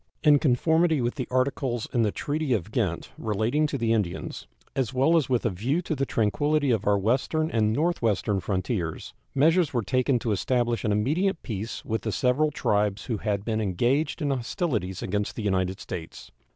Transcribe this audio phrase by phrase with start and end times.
[0.23, 4.95] In conformity with the articles in the treaty of Ghent relating to the Indians, as
[4.95, 9.73] well as with a view to the tranquillity of our western and northwestern frontiers, measures
[9.75, 14.23] were taken to establish an immediate peace with the several tribes who had been engaged
[14.23, 16.31] in hostilities against the United States.